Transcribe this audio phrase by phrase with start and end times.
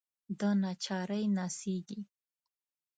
[0.39, 1.99] دناچارۍ نڅیږې